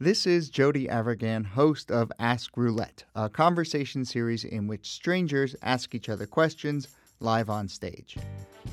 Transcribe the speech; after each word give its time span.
This 0.00 0.26
is 0.26 0.50
Jody 0.50 0.88
Avirgan, 0.88 1.46
host 1.46 1.92
of 1.92 2.10
Ask 2.18 2.56
Roulette, 2.56 3.04
a 3.14 3.28
conversation 3.28 4.04
series 4.04 4.42
in 4.42 4.66
which 4.66 4.90
strangers 4.90 5.54
ask 5.62 5.94
each 5.94 6.08
other 6.08 6.26
questions 6.26 6.88
live 7.20 7.48
on 7.48 7.68
stage. 7.68 8.16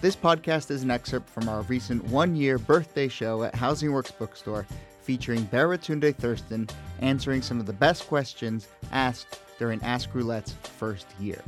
This 0.02 0.16
podcast 0.16 0.72
is 0.72 0.82
an 0.82 0.90
excerpt 0.90 1.30
from 1.30 1.48
our 1.48 1.62
recent 1.62 2.04
one 2.06 2.36
year 2.36 2.58
birthday 2.58 3.08
show 3.08 3.44
at 3.44 3.54
Housing 3.54 3.92
Works 3.92 4.10
Bookstore 4.10 4.66
featuring 5.04 5.46
Baratunde 5.46 6.16
Thurston 6.16 6.68
answering 7.02 7.44
some 7.44 7.60
of 7.60 7.68
the 7.68 7.74
best 7.74 8.08
questions 8.08 8.68
asked 8.92 9.42
during 9.60 9.80
Ask 9.84 10.16
Roulette's 10.16 10.54
first 10.54 11.06
year. 11.20 11.44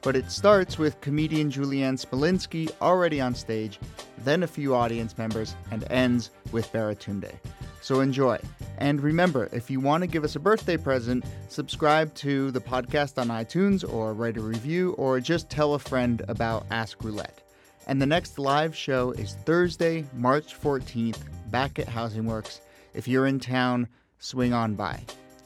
But 0.00 0.16
it 0.16 0.30
starts 0.30 0.78
with 0.78 1.02
comedian 1.02 1.50
Julieanne 1.50 2.02
Smolinski 2.02 2.70
already 2.80 3.20
on 3.20 3.34
stage, 3.34 3.78
then 4.24 4.42
a 4.42 4.46
few 4.46 4.74
audience 4.74 5.18
members, 5.18 5.54
and 5.70 5.84
ends 5.90 6.30
with 6.50 6.72
Baratunde. 6.72 7.34
So 7.82 8.00
enjoy. 8.00 8.38
And 8.78 9.00
remember, 9.02 9.48
if 9.52 9.70
you 9.70 9.80
want 9.80 10.02
to 10.02 10.06
give 10.06 10.24
us 10.24 10.36
a 10.36 10.40
birthday 10.40 10.76
present, 10.76 11.24
subscribe 11.48 12.14
to 12.14 12.50
the 12.52 12.60
podcast 12.60 13.18
on 13.18 13.28
iTunes 13.28 13.88
or 13.92 14.14
write 14.14 14.36
a 14.36 14.40
review 14.40 14.92
or 14.92 15.20
just 15.20 15.50
tell 15.50 15.74
a 15.74 15.78
friend 15.78 16.22
about 16.28 16.64
Ask 16.70 17.02
Roulette. 17.02 17.42
And 17.88 18.00
the 18.00 18.06
next 18.06 18.38
live 18.38 18.76
show 18.76 19.10
is 19.12 19.34
Thursday, 19.44 20.04
March 20.14 20.58
14th, 20.60 21.18
back 21.50 21.78
at 21.78 21.88
Housing 21.88 22.26
Works. 22.26 22.60
If 22.94 23.08
you're 23.08 23.26
in 23.26 23.40
town, 23.40 23.88
swing 24.18 24.52
on 24.52 24.74
by. 24.74 25.02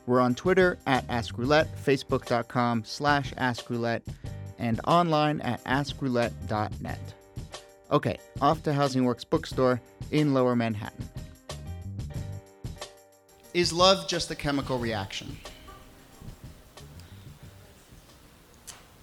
We're 0.07 0.21
on 0.21 0.35
Twitter 0.35 0.79
at 0.87 1.05
Ask 1.09 1.39
Roulette, 1.39 1.69
Facebook.com 1.77 2.85
slash 2.85 3.33
Ask 3.39 3.71
Roulette, 3.71 4.03
and 4.59 4.81
online 4.87 5.41
at 5.41 5.63
AskRoulette.net. 5.65 7.15
Okay, 7.91 8.19
off 8.41 8.63
to 8.65 8.73
Housing 8.73 9.05
Works 9.05 9.25
Bookstore 9.25 9.81
in 10.11 10.35
Lower 10.35 10.57
Manhattan. 10.57 11.09
Is 13.55 13.73
love 13.73 14.09
just 14.09 14.31
a 14.31 14.35
chemical 14.35 14.79
reaction? 14.79 15.37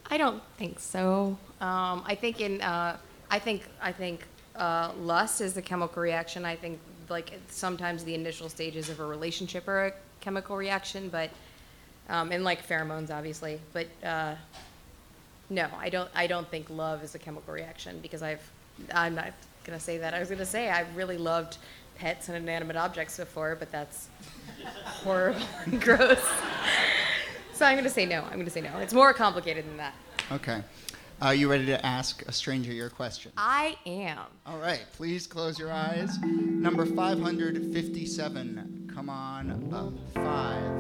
I 0.09 0.17
don't 0.17 0.41
think 0.57 0.79
so. 0.79 1.37
Um, 1.61 2.03
I 2.05 2.15
think 2.15 2.41
in 2.41 2.61
uh, 2.61 2.97
I 3.29 3.37
think 3.37 3.63
I 3.79 3.91
think 3.91 4.25
uh, 4.55 4.91
lust 4.99 5.41
is 5.41 5.55
a 5.57 5.61
chemical 5.61 6.01
reaction. 6.01 6.45
I 6.45 6.55
think 6.55 6.79
like 7.09 7.39
sometimes 7.49 8.03
the 8.03 8.15
initial 8.15 8.49
stages 8.49 8.89
of 8.89 8.99
a 8.99 9.05
relationship 9.05 9.67
are 9.67 9.87
a 9.87 9.93
chemical 10.19 10.57
reaction, 10.57 11.09
but 11.09 11.29
um, 12.09 12.31
and 12.31 12.43
like 12.43 12.67
pheromones, 12.67 13.11
obviously. 13.11 13.59
But 13.71 13.87
uh, 14.03 14.33
no, 15.51 15.67
I 15.77 15.89
don't. 15.89 16.09
I 16.15 16.25
don't 16.25 16.47
think 16.49 16.71
love 16.71 17.03
is 17.03 17.13
a 17.13 17.19
chemical 17.19 17.53
reaction 17.53 17.99
because 18.01 18.23
I've. 18.23 18.41
I'm 18.95 19.13
not 19.13 19.33
gonna 19.63 19.79
say 19.79 19.99
that. 19.99 20.15
I 20.15 20.19
was 20.19 20.29
gonna 20.29 20.45
say 20.45 20.71
I've 20.71 20.95
really 20.95 21.17
loved 21.17 21.57
pets 21.99 22.29
and 22.29 22.37
inanimate 22.37 22.77
objects 22.77 23.17
before, 23.17 23.55
but 23.55 23.71
that's 23.71 24.07
horrible 24.85 25.41
and 25.65 25.81
gross. 25.81 26.23
so 27.53 27.65
I'm 27.65 27.75
gonna 27.77 27.89
say 27.89 28.05
no. 28.05 28.23
I'm 28.31 28.37
gonna 28.39 28.49
say 28.49 28.61
no. 28.61 28.77
It's 28.79 28.93
more 28.93 29.13
complicated 29.13 29.65
than 29.67 29.75
that. 29.77 29.93
Okay. 30.31 30.63
Are 31.21 31.35
you 31.35 31.51
ready 31.51 31.65
to 31.65 31.85
ask 31.85 32.25
a 32.27 32.31
stranger 32.31 32.71
your 32.71 32.89
question? 32.89 33.33
I 33.35 33.75
am. 33.85 34.19
All 34.45 34.57
right, 34.57 34.85
please 34.93 35.27
close 35.27 35.59
your 35.59 35.69
eyes. 35.69 36.17
Number 36.23 36.85
557. 36.85 38.89
Come 38.95 39.09
on 39.09 39.51
up. 39.73 39.91
Five. 40.13 40.71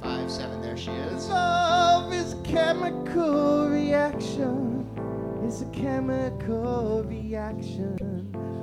Five, 0.00 0.30
seven. 0.30 0.62
There 0.62 0.76
she 0.76 0.92
is. 0.92 1.28
Love 1.28 2.12
is 2.12 2.34
a 2.34 2.42
chemical 2.42 3.68
reaction. 3.68 4.86
It's 5.44 5.62
a 5.62 5.66
chemical 5.70 7.02
reaction. 7.04 7.98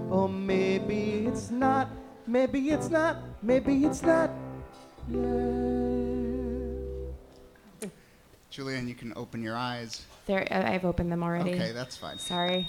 Or 0.10 0.28
maybe 0.28 1.28
it's 1.28 1.52
not. 1.52 1.90
Maybe 2.26 2.70
it's 2.70 2.90
not. 2.90 3.18
Maybe 3.42 3.86
it's 3.86 4.02
not. 4.02 4.32
Yeah. 5.10 5.20
Julieanne, 8.52 8.88
you 8.88 8.96
can 8.96 9.14
open 9.16 9.42
your 9.44 9.56
eyes. 9.56 10.06
There, 10.26 10.48
I've 10.52 10.86
opened 10.86 11.12
them 11.12 11.24
already. 11.24 11.54
Okay, 11.54 11.72
that's 11.72 11.96
fine. 11.96 12.18
Sorry. 12.18 12.68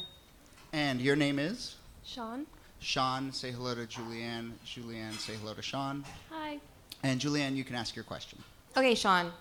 And 0.72 1.00
your 1.00 1.16
name 1.16 1.38
is? 1.38 1.76
Sean. 2.04 2.46
Sean. 2.78 3.32
Say 3.32 3.50
hello 3.50 3.74
to 3.74 3.86
Julieanne. 3.86 4.52
Julieanne, 4.66 5.18
say 5.18 5.34
hello 5.34 5.54
to 5.54 5.62
Sean. 5.62 6.04
Hi. 6.30 6.58
And 7.02 7.20
Julieanne, 7.20 7.56
you 7.56 7.64
can 7.64 7.74
ask 7.74 7.96
your 7.96 8.04
question. 8.04 8.38
Okay, 8.76 8.94
Sean. 8.94 9.32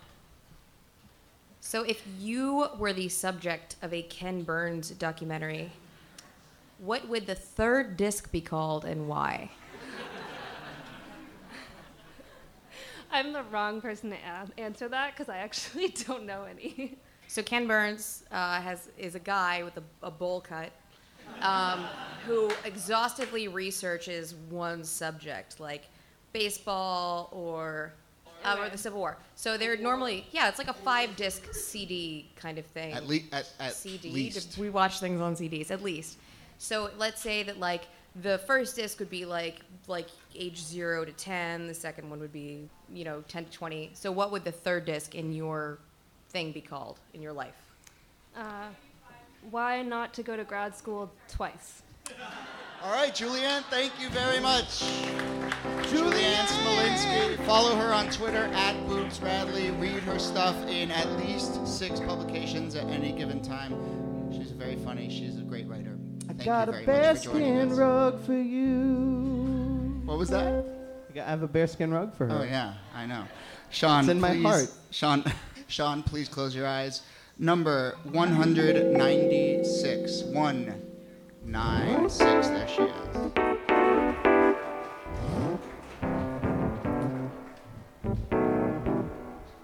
So, 1.61 1.83
if 1.83 2.01
you 2.19 2.67
were 2.77 2.93
the 2.93 3.09
subject 3.09 3.75
of 3.81 3.93
a 3.93 4.01
Ken 4.03 4.43
Burns 4.43 4.91
documentary, 4.91 5.71
what 6.79 7.07
would 7.07 7.27
the 7.27 7.35
third 7.35 7.97
disc 7.97 8.31
be 8.31 8.41
called 8.41 8.85
and 8.85 9.07
why? 9.07 9.51
I'm 13.11 13.33
the 13.33 13.43
wrong 13.43 13.81
person 13.81 14.11
to 14.11 14.15
a- 14.15 14.59
answer 14.59 14.87
that 14.87 15.13
because 15.13 15.29
I 15.29 15.37
actually 15.37 15.87
don't 16.07 16.25
know 16.25 16.45
any. 16.45 16.97
So, 17.27 17.43
Ken 17.43 17.67
Burns 17.67 18.23
uh, 18.31 18.61
has 18.61 18.89
is 18.97 19.15
a 19.15 19.19
guy 19.19 19.63
with 19.63 19.77
a, 19.77 19.83
a 20.03 20.11
bowl 20.11 20.41
cut 20.41 20.71
um, 21.41 21.85
who 22.25 22.49
exhaustively 22.65 23.47
researches 23.47 24.35
one 24.49 24.83
subject, 24.83 25.59
like 25.59 25.85
baseball 26.33 27.29
or 27.31 27.93
uh, 28.43 28.57
or 28.59 28.69
the 28.69 28.77
Civil 28.77 28.99
War. 28.99 29.17
So 29.35 29.57
they're 29.57 29.77
normally 29.77 30.25
yeah, 30.31 30.47
it's 30.47 30.57
like 30.57 30.69
a 30.69 30.73
five 30.73 31.15
disc 31.15 31.53
CD 31.53 32.29
kind 32.35 32.57
of 32.57 32.65
thing. 32.65 32.93
At, 32.93 33.07
le- 33.07 33.19
at, 33.31 33.51
at 33.59 33.73
CD. 33.73 34.11
least. 34.11 34.57
We 34.57 34.69
watch 34.69 34.99
things 34.99 35.19
on 35.21 35.35
CDs 35.35 35.71
at 35.71 35.83
least. 35.83 36.17
So 36.59 36.91
let's 36.97 37.21
say 37.21 37.41
that 37.43 37.59
like 37.59 37.87
the 38.21 38.37
first 38.39 38.75
disc 38.75 38.99
would 38.99 39.09
be 39.09 39.25
like 39.25 39.61
like 39.87 40.07
age 40.35 40.57
zero 40.61 41.05
to 41.05 41.11
ten. 41.13 41.67
The 41.67 41.73
second 41.73 42.09
one 42.09 42.19
would 42.19 42.33
be 42.33 42.69
you 42.93 43.05
know 43.05 43.23
ten 43.27 43.45
to 43.45 43.51
twenty. 43.51 43.91
So 43.93 44.11
what 44.11 44.31
would 44.31 44.43
the 44.43 44.51
third 44.51 44.85
disc 44.85 45.15
in 45.15 45.33
your 45.33 45.79
thing 46.29 46.51
be 46.51 46.61
called 46.61 46.99
in 47.13 47.21
your 47.21 47.33
life? 47.33 47.55
Uh, 48.35 48.67
why 49.49 49.81
not 49.81 50.13
to 50.15 50.23
go 50.23 50.35
to 50.35 50.43
grad 50.43 50.75
school 50.75 51.09
twice? 51.29 51.81
All 52.83 52.91
right, 52.91 53.13
Julieanne, 53.13 53.63
thank 53.69 53.91
you 53.99 54.09
very 54.09 54.39
much. 54.39 54.83
Julieanne 55.91 56.45
Smolinski. 56.45 57.45
Follow 57.45 57.75
her 57.75 57.93
on 57.93 58.09
Twitter 58.09 58.49
at 58.53 58.87
Boobs 58.87 59.19
Radley. 59.21 59.71
Read 59.71 60.03
her 60.03 60.19
stuff 60.19 60.55
in 60.67 60.91
at 60.91 61.09
least 61.17 61.67
six 61.67 61.99
publications 61.99 62.75
at 62.75 62.87
any 62.87 63.11
given 63.11 63.41
time. 63.41 64.31
She's 64.31 64.51
very 64.51 64.77
funny. 64.77 65.09
She's 65.09 65.37
a 65.37 65.41
great 65.41 65.67
writer. 65.67 65.88
I 66.39 66.41
Thank 66.41 66.45
got 66.45 66.67
you 66.67 66.73
a 66.73 66.75
very 66.85 66.85
much 66.85 67.25
bearskin 67.25 67.75
rug 67.75 68.21
for 68.21 68.33
you. 68.33 70.01
What 70.05 70.17
was 70.17 70.29
that? 70.29 70.63
I 71.13 71.17
have 71.19 71.43
a 71.43 71.47
bearskin 71.49 71.91
rug 71.91 72.15
for 72.15 72.27
her. 72.27 72.39
Oh 72.41 72.43
yeah, 72.43 72.75
I 72.95 73.05
know. 73.05 73.25
Sean, 73.71 74.05
It's 74.05 74.09
in 74.11 74.21
my 74.21 74.29
please, 74.31 74.43
heart. 74.43 74.71
Sean, 74.91 75.25
Sean, 75.67 76.01
please 76.01 76.29
close 76.29 76.55
your 76.55 76.65
eyes. 76.65 77.01
Number 77.37 77.97
196. 78.03 80.21
196. 80.23 82.47
There 82.47 82.67
she 82.69 82.83
is. 82.83 83.31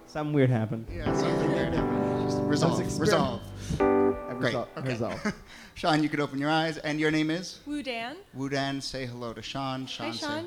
Something 0.06 0.34
weird 0.34 0.50
happened. 0.50 0.86
Yeah, 0.94 1.12
something 1.14 1.52
weird 1.52 1.72
happened. 1.74 2.28
Just 2.30 2.38
resolve. 2.42 3.00
Resolve. 3.00 3.40
I 4.28 4.34
Great. 4.34 4.54
resol- 4.54 4.68
Okay. 4.76 4.88
resolve. 4.88 5.32
Sean, 5.74 6.02
you 6.02 6.08
can 6.08 6.20
open 6.20 6.38
your 6.38 6.50
eyes. 6.50 6.78
And 6.78 6.98
your 6.98 7.10
name 7.10 7.30
is? 7.30 7.60
Wu 7.66 7.82
Dan. 7.82 8.16
Wudan. 8.36 8.82
Say 8.82 9.06
hello 9.06 9.32
to 9.32 9.42
Sean. 9.42 9.86
Sean, 9.86 10.06
Hi, 10.08 10.12
say- 10.12 10.26
Sean. 10.26 10.46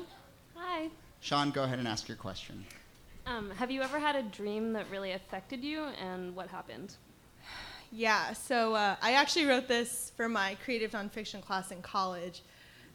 Hi. 0.56 0.88
Sean, 1.20 1.50
go 1.50 1.64
ahead 1.64 1.78
and 1.78 1.88
ask 1.88 2.08
your 2.08 2.16
question. 2.16 2.64
Um, 3.26 3.50
have 3.52 3.70
you 3.70 3.82
ever 3.82 3.98
had 3.98 4.16
a 4.16 4.22
dream 4.22 4.72
that 4.72 4.86
really 4.90 5.12
affected 5.12 5.62
you, 5.62 5.84
and 6.00 6.34
what 6.34 6.48
happened? 6.48 6.94
Yeah, 7.92 8.34
so 8.34 8.74
uh, 8.74 8.94
I 9.02 9.14
actually 9.14 9.46
wrote 9.46 9.66
this 9.66 10.12
for 10.16 10.28
my 10.28 10.56
creative 10.64 10.92
nonfiction 10.92 11.42
class 11.42 11.72
in 11.72 11.82
college 11.82 12.42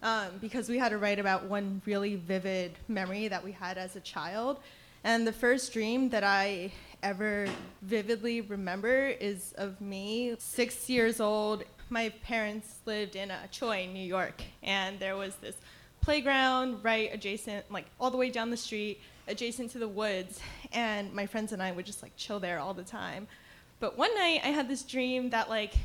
um, 0.01 0.27
because 0.39 0.69
we 0.69 0.77
had 0.77 0.87
to 0.89 0.97
write 0.97 1.19
about 1.19 1.43
one 1.49 1.81
really 1.85 2.15
vivid 2.15 2.77
memory 2.87 3.27
that 3.27 3.43
we 3.43 3.51
had 3.51 3.77
as 3.77 3.97
a 3.97 3.99
child. 3.99 4.59
And 5.03 5.27
the 5.27 5.33
first 5.33 5.73
dream 5.73 6.07
that 6.11 6.23
I 6.23 6.71
ever 7.05 7.47
vividly 7.83 8.41
remember 8.41 9.09
is 9.09 9.53
of 9.59 9.79
me, 9.79 10.35
six 10.39 10.89
years 10.89 11.21
old. 11.21 11.63
My 11.91 12.09
parents 12.23 12.79
lived 12.87 13.15
in 13.15 13.29
uh, 13.29 13.45
Troy, 13.51 13.85
New 13.85 14.03
York, 14.03 14.41
and 14.63 14.99
there 14.99 15.15
was 15.15 15.35
this 15.35 15.55
playground 16.01 16.83
right 16.83 17.11
adjacent, 17.13 17.71
like 17.71 17.85
all 17.99 18.09
the 18.09 18.17
way 18.17 18.31
down 18.31 18.49
the 18.49 18.57
street, 18.57 19.01
adjacent 19.27 19.69
to 19.71 19.77
the 19.77 19.87
woods. 19.87 20.39
And 20.71 21.13
my 21.13 21.27
friends 21.27 21.51
and 21.51 21.61
I 21.61 21.71
would 21.71 21.85
just 21.85 22.01
like 22.01 22.11
chill 22.17 22.39
there 22.39 22.57
all 22.57 22.73
the 22.73 22.83
time. 22.83 23.27
But 23.79 23.99
one 23.99 24.13
night 24.15 24.41
I 24.43 24.47
had 24.47 24.67
this 24.67 24.81
dream 24.81 25.29
that 25.29 25.47
like 25.47 25.75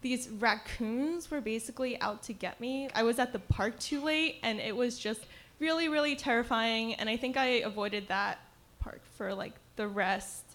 these 0.00 0.30
raccoons 0.30 1.30
were 1.30 1.42
basically 1.42 2.00
out 2.00 2.22
to 2.22 2.32
get 2.32 2.58
me. 2.60 2.88
I 2.94 3.02
was 3.02 3.18
at 3.18 3.34
the 3.34 3.40
park 3.40 3.78
too 3.78 4.02
late 4.02 4.36
and 4.42 4.58
it 4.58 4.74
was 4.74 4.98
just 4.98 5.20
really 5.60 5.88
really 5.88 6.16
terrifying 6.16 6.94
and 6.94 7.08
I 7.08 7.16
think 7.16 7.36
I 7.36 7.46
avoided 7.62 8.08
that 8.08 8.40
park 8.80 9.00
for 9.16 9.32
like 9.32 9.52
the 9.76 9.86
rest 9.86 10.51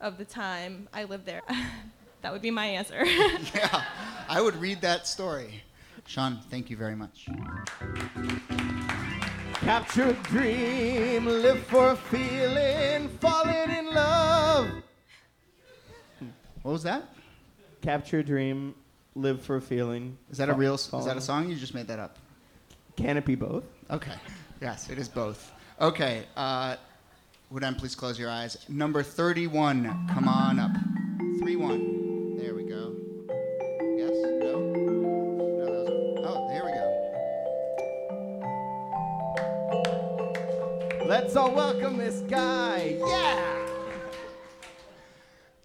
of 0.00 0.18
the 0.18 0.24
time 0.24 0.88
I 0.92 1.04
lived 1.04 1.26
there. 1.26 1.42
that 2.22 2.32
would 2.32 2.42
be 2.42 2.50
my 2.50 2.66
answer. 2.66 3.04
yeah, 3.54 3.84
I 4.28 4.40
would 4.40 4.56
read 4.56 4.80
that 4.80 5.06
story. 5.06 5.62
Sean, 6.06 6.40
thank 6.50 6.70
you 6.70 6.76
very 6.76 6.96
much. 6.96 7.28
Capture 9.54 10.10
a 10.10 10.12
dream, 10.14 11.26
live 11.26 11.62
for 11.64 11.90
a 11.90 11.96
feeling, 11.96 13.08
falling 13.20 13.70
in 13.70 13.92
love. 13.92 14.70
What 16.62 16.72
was 16.72 16.82
that? 16.84 17.14
Capture 17.82 18.20
a 18.20 18.22
dream, 18.22 18.74
live 19.14 19.42
for 19.42 19.56
a 19.56 19.60
feeling. 19.60 20.16
Is 20.30 20.38
that 20.38 20.48
a 20.48 20.52
real? 20.52 20.78
real? 20.92 21.00
Is 21.00 21.04
that 21.04 21.16
a 21.16 21.20
song? 21.20 21.50
You 21.50 21.56
just 21.56 21.74
made 21.74 21.88
that 21.88 21.98
up. 21.98 22.18
Can 22.96 23.16
it 23.16 23.24
be 23.24 23.34
both? 23.34 23.64
Okay. 23.90 24.14
Yes, 24.60 24.88
it 24.90 24.98
is 24.98 25.08
both. 25.08 25.52
Okay. 25.80 26.24
Uh, 26.36 26.76
Wooden, 27.50 27.76
please 27.76 27.94
close 27.94 28.18
your 28.18 28.28
eyes. 28.28 28.58
Number 28.68 29.02
31, 29.02 30.08
come 30.12 30.28
on 30.28 30.58
up. 30.58 30.70
3 31.38 31.56
1. 31.56 32.36
There 32.36 32.54
we 32.54 32.64
go. 32.64 32.94
Yes? 33.96 34.10
No? 34.12 34.60
No, 34.60 35.64
that 35.64 35.70
was 35.70 35.88
Oh, 36.26 36.46
there 36.48 36.64
we 36.66 36.72
go. 41.00 41.06
Let's 41.08 41.36
all 41.36 41.54
welcome 41.54 41.96
this 41.96 42.20
guy. 42.28 42.98
Yeah. 43.00 43.54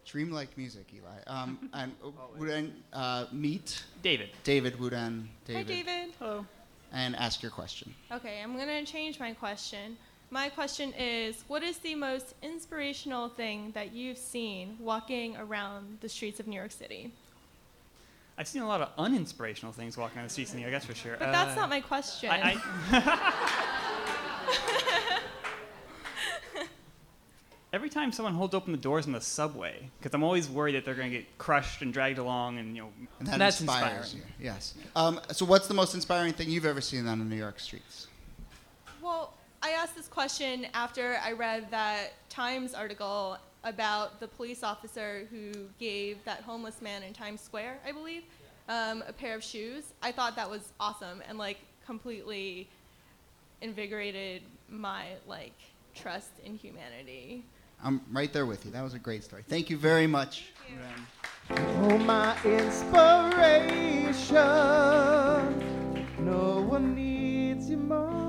Dreamlike 0.06 0.58
music, 0.58 0.86
Eli. 0.96 1.10
Um, 1.28 1.70
and 1.74 1.92
Wooden, 2.38 2.82
uh, 2.94 3.26
meet 3.34 3.84
David. 4.02 4.30
David 4.46 4.80
Wooden. 4.80 5.28
David. 5.44 5.68
Hi, 5.68 5.84
David. 5.84 6.14
Hello. 6.18 6.46
And 6.94 7.16
ask 7.18 7.42
your 7.42 7.52
question. 7.52 7.94
Okay, 8.12 8.40
I'm 8.42 8.56
gonna 8.56 8.86
change 8.86 9.20
my 9.20 9.34
question. 9.34 9.98
My 10.34 10.50
question 10.50 10.94
is, 10.98 11.44
what 11.48 11.62
is 11.62 11.78
the 11.78 11.94
most 11.94 12.34
inspirational 12.42 13.30
thing 13.30 13.70
that 13.76 13.94
you've 13.94 14.18
seen 14.18 14.78
walking 14.80 15.38
around 15.38 16.00
the 16.02 16.10
streets 16.10 16.40
of 16.40 16.48
New 16.48 16.56
York 16.56 16.72
City? 16.72 17.12
I've 18.36 18.48
seen 18.48 18.64
a 18.64 18.68
lot 18.68 18.82
of 18.82 18.90
uninspirational 18.98 19.74
things 19.76 19.96
walking 19.96 20.18
on 20.18 20.24
the 20.24 20.32
streets 20.32 20.52
in 20.52 20.58
New 20.58 20.62
York, 20.64 20.74
that's 20.74 20.86
for 20.88 20.96
sure. 20.96 21.18
But 21.20 21.32
that's 21.32 21.52
Uh, 21.56 21.62
not 21.62 21.70
my 21.70 21.82
question. 21.82 22.32
I, 22.32 22.60
I 22.92 24.10
Every 27.72 27.90
time 27.92 28.12
someone 28.12 28.34
holds 28.34 28.56
open 28.56 28.72
the 28.72 28.78
doors 28.80 29.06
in 29.06 29.12
the 29.12 29.22
subway, 29.22 29.88
because 30.00 30.16
I'm 30.16 30.24
always 30.24 30.50
worried 30.50 30.74
that 30.74 30.84
they're 30.84 30.96
going 30.96 31.12
to 31.12 31.18
get 31.18 31.38
crushed 31.38 31.84
and 31.84 31.94
dragged 31.94 32.18
along, 32.18 32.58
and 32.58 32.76
you 32.76 32.82
know, 32.84 32.90
And 33.20 33.28
that 33.28 33.38
that's 33.38 33.62
inspires 33.62 34.14
inspiring. 34.16 34.34
you. 34.40 34.46
Yes. 34.46 34.74
Um, 34.96 35.20
so, 35.32 35.46
what's 35.46 35.68
the 35.68 35.74
most 35.76 35.94
inspiring 35.94 36.34
thing 36.34 36.50
you've 36.50 36.66
ever 36.66 36.82
seen 36.82 37.06
on 37.08 37.20
the 37.20 37.26
New 37.26 37.36
York 37.36 37.60
streets? 37.60 38.08
Well, 39.00 39.34
I 39.66 39.70
asked 39.70 39.96
this 39.96 40.10
question 40.10 40.68
after 40.74 41.18
I 41.24 41.32
read 41.32 41.72
that 41.72 42.12
Times 42.28 42.74
article 42.74 43.38
about 43.64 44.20
the 44.20 44.28
police 44.28 44.62
officer 44.62 45.26
who 45.32 45.54
gave 45.80 46.18
that 46.26 46.42
homeless 46.42 46.82
man 46.82 47.02
in 47.02 47.14
Times 47.14 47.40
Square, 47.40 47.80
I 47.88 47.94
believe, 47.94 48.24
um, 48.68 49.06
a 49.08 49.14
pair 49.14 49.36
of 49.36 49.42
shoes. 49.42 49.94
I 50.02 50.12
thought 50.12 50.36
that 50.36 50.50
was 50.50 50.74
awesome 50.82 51.24
and 51.30 51.38
like 51.38 51.60
completely 51.86 52.68
invigorated 53.62 54.42
my 54.68 55.06
like 55.28 55.58
trust 55.96 56.32
in 56.44 56.58
humanity. 56.58 57.46
I'm 57.82 58.02
right 58.12 58.34
there 58.34 58.46
with 58.46 58.66
you. 58.66 58.72
That 58.72 58.84
was 58.84 58.96
a 58.96 59.00
great 59.00 59.24
story. 59.24 59.46
Thank 59.48 59.70
you 59.70 59.78
very 59.78 60.08
much. 60.08 60.52
Oh, 61.52 61.98
my 62.00 62.36
inspiration. 62.44 64.34
No 66.20 66.66
one 66.68 66.96
needs 66.96 67.70
you 67.70 67.78
more 67.78 68.12
than 68.12 68.23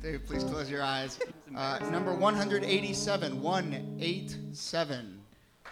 I. 0.00 0.02
David, 0.02 0.26
please 0.26 0.44
close 0.44 0.70
your 0.70 0.82
eyes. 0.82 1.18
Uh, 1.56 1.78
number 1.90 2.14
187. 2.14 3.42
187. 3.42 5.20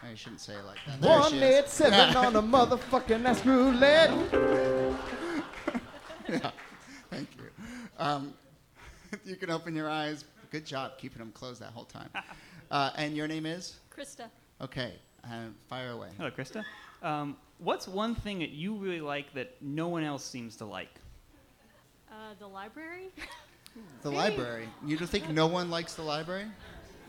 I 0.01 0.15
shouldn't 0.15 0.41
say 0.41 0.55
it 0.55 0.65
like 0.65 0.79
that. 0.87 1.01
There 1.01 1.19
One 1.19 1.31
she 1.31 1.39
is. 1.39 1.43
eight 1.43 1.69
seven 1.69 2.17
on 2.17 2.37
a 2.37 2.43
motherfucking 2.43 3.25
ass 3.25 3.45
roulette. 3.45 4.11
yeah. 6.29 6.51
Thank 7.11 7.29
you. 7.37 7.45
Um, 7.99 8.35
you 9.25 9.35
can 9.37 9.51
open 9.51 9.75
your 9.75 9.91
eyes. 9.91 10.25
Good 10.51 10.65
job 10.65 10.93
keeping 10.99 11.19
them 11.19 11.33
closed 11.33 11.61
that 11.61 11.73
whole 11.73 11.85
time. 11.85 12.11
Uh, 12.71 12.91
and 12.97 13.17
your 13.17 13.27
name 13.27 13.45
is? 13.45 13.77
Krista. 13.95 14.27
Okay. 14.61 14.95
Uh, 15.25 15.47
fire 15.69 15.91
away. 15.91 16.09
hello, 16.17 16.31
Krista. 16.31 16.65
Um, 17.03 17.37
what's 17.59 17.89
one 17.89 18.15
thing 18.15 18.39
that 18.39 18.51
you 18.51 18.77
really 18.77 19.01
like 19.01 19.35
that 19.35 19.57
no 19.61 19.89
one 19.89 20.05
else 20.05 20.25
seems 20.25 20.55
to 20.57 20.65
like? 20.65 20.95
Uh, 22.11 22.35
the 22.39 22.47
library? 22.47 23.09
The 24.03 24.11
library. 24.11 24.69
You 24.87 24.97
don't 24.97 25.09
think 25.09 25.29
no 25.31 25.47
one 25.47 25.71
likes 25.71 25.95
the 25.95 26.03
library? 26.03 26.47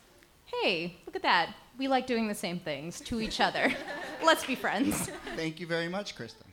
hey, 0.46 0.96
look 1.06 1.16
at 1.16 1.22
that. 1.24 1.54
We 1.78 1.88
like 1.88 2.08
doing 2.08 2.28
the 2.28 2.36
same 2.36 2.60
things 2.60 3.00
to 3.02 3.22
each 3.22 3.40
other. 3.40 3.74
Let's 4.24 4.46
be 4.46 4.56
friends. 4.56 5.10
Thank 5.36 5.60
you 5.60 5.68
very 5.68 5.88
much, 5.88 6.18
Krista. 6.18 6.44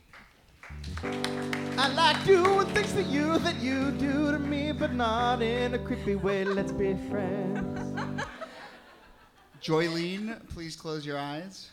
I 1.03 1.93
like 1.93 2.25
doing 2.25 2.67
things 2.67 2.93
to 2.93 3.03
you 3.03 3.37
that 3.39 3.55
you 3.61 3.91
do 3.91 4.31
to 4.31 4.39
me, 4.39 4.71
but 4.71 4.93
not 4.93 5.41
in 5.41 5.73
a 5.73 5.79
creepy 5.79 6.15
way. 6.15 6.43
Let's 6.43 6.71
be 6.71 6.95
friends. 7.09 7.99
Joylene, 9.61 10.39
please 10.49 10.75
close 10.75 11.05
your 11.05 11.17
eyes. 11.17 11.69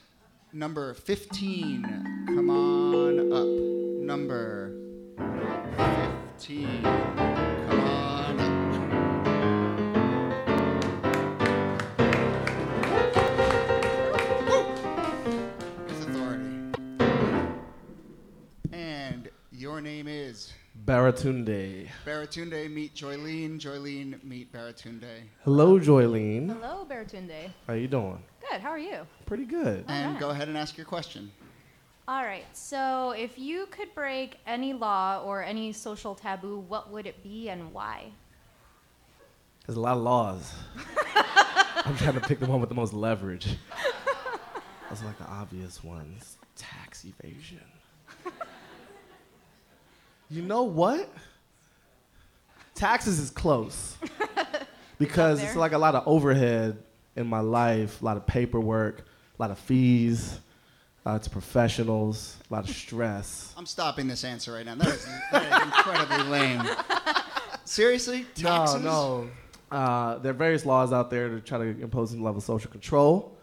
Number 0.52 0.94
15, 0.94 2.26
come 2.26 2.50
on 2.50 3.32
up. 3.32 4.04
Number 4.04 4.72
15, 5.16 6.23
come 6.38 6.64
on 7.18 8.40
up. 8.40 8.74
Woo! 14.46 14.64
Authority. 15.88 16.72
And 18.72 19.28
your 19.52 19.80
name 19.80 20.08
is 20.08 20.52
Baratunde. 20.84 21.88
Baratunde. 22.04 22.70
Meet 22.70 22.94
Joylene. 22.94 23.58
Joylene, 23.58 24.22
meet 24.24 24.52
Baratunde. 24.52 25.22
Hello, 25.44 25.78
Joylene. 25.78 26.48
Hello, 26.48 26.86
Baratunde. 26.88 27.50
How 27.66 27.74
you 27.74 27.88
doing? 27.88 28.22
Good, 28.50 28.60
how 28.60 28.70
are 28.70 28.78
you? 28.78 29.06
Pretty 29.26 29.44
good. 29.46 29.84
And 29.88 30.06
Alright. 30.06 30.20
go 30.20 30.30
ahead 30.30 30.48
and 30.48 30.56
ask 30.58 30.76
your 30.76 30.86
question. 30.86 31.30
All 32.06 32.22
right. 32.22 32.44
So, 32.52 33.12
if 33.12 33.38
you 33.38 33.66
could 33.70 33.94
break 33.94 34.36
any 34.46 34.74
law 34.74 35.22
or 35.24 35.42
any 35.42 35.72
social 35.72 36.14
taboo, 36.14 36.62
what 36.68 36.90
would 36.90 37.06
it 37.06 37.22
be 37.22 37.48
and 37.48 37.72
why? 37.72 38.12
There's 39.66 39.78
a 39.78 39.80
lot 39.80 39.96
of 39.96 40.02
laws. 40.02 40.52
I'm 41.86 41.96
trying 41.96 42.14
to 42.14 42.20
pick 42.20 42.40
the 42.40 42.46
one 42.46 42.60
with 42.60 42.68
the 42.68 42.74
most 42.74 42.92
leverage. 42.92 43.46
Those 44.90 45.02
are 45.02 45.06
like 45.06 45.16
the 45.16 45.24
obvious 45.24 45.82
ones. 45.82 46.36
Tax 46.56 47.06
evasion. 47.06 47.62
you 50.28 50.42
know 50.42 50.64
what? 50.64 51.08
Taxes 52.74 53.18
is 53.18 53.30
close. 53.30 53.96
because 54.98 55.42
it's 55.42 55.56
like 55.56 55.72
a 55.72 55.78
lot 55.78 55.94
of 55.94 56.06
overhead 56.06 56.82
in 57.16 57.26
my 57.26 57.40
life, 57.40 58.02
a 58.02 58.04
lot 58.04 58.18
of 58.18 58.26
paperwork, 58.26 59.00
a 59.00 59.42
lot 59.42 59.50
of 59.50 59.58
fees, 59.58 60.38
uh, 61.06 61.18
to 61.18 61.30
professionals, 61.30 62.36
a 62.50 62.54
lot 62.54 62.68
of 62.68 62.74
stress. 62.74 63.52
I'm 63.56 63.66
stopping 63.66 64.06
this 64.08 64.24
answer 64.24 64.52
right 64.52 64.64
now. 64.64 64.74
That 64.76 64.88
is, 64.88 65.06
that 65.32 65.42
is 65.60 65.62
incredibly 65.66 66.24
lame. 66.30 66.62
Seriously? 67.64 68.26
Taxes? 68.34 68.82
No, 68.82 69.28
no. 69.70 69.76
Uh, 69.76 70.18
there 70.18 70.30
are 70.30 70.34
various 70.34 70.64
laws 70.64 70.92
out 70.92 71.10
there 71.10 71.28
to 71.28 71.40
try 71.40 71.58
to 71.58 71.64
impose 71.82 72.10
some 72.10 72.22
level 72.22 72.38
of 72.38 72.44
social 72.44 72.70
control. 72.70 73.36